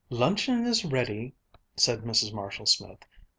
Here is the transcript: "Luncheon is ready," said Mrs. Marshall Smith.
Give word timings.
"Luncheon 0.09 0.65
is 0.65 0.83
ready," 0.83 1.35
said 1.77 2.01
Mrs. 2.01 2.33
Marshall 2.33 2.65
Smith. 2.65 3.05